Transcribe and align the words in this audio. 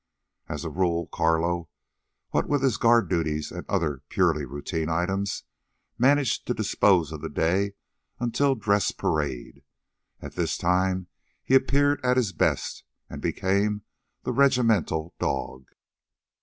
As 0.49 0.65
a 0.65 0.69
rule, 0.71 1.05
Carlo, 1.13 1.69
what 2.31 2.49
with 2.49 2.63
his 2.63 2.77
guard 2.77 3.07
duties 3.07 3.51
and 3.51 3.69
other 3.69 4.01
purely 4.09 4.45
routine 4.45 4.89
items, 4.89 5.43
managed 5.95 6.47
to 6.47 6.55
dispose 6.55 7.11
of 7.11 7.21
the 7.21 7.29
day 7.29 7.75
until 8.19 8.55
dress 8.55 8.91
parade. 8.91 9.61
At 10.19 10.33
that 10.33 10.49
time 10.59 11.05
he 11.43 11.53
appeared 11.53 12.03
at 12.03 12.17
his 12.17 12.33
best, 12.33 12.83
and 13.11 13.21
became 13.21 13.83
the 14.23 14.33
regimental 14.33 15.13
dog. 15.19 15.67